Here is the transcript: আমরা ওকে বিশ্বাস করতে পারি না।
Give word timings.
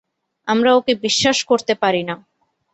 আমরা 0.47 0.71
ওকে 0.75 0.93
বিশ্বাস 0.95 1.37
করতে 1.43 1.73
পারি 1.75 2.01
না। 2.03 2.15